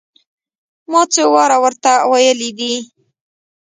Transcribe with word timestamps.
ما 0.91 1.01
څو 1.13 1.23
واره 1.33 1.57
ور 1.63 1.73
ته 1.83 1.93
ويلي 2.11 2.49
دي. 2.59 2.73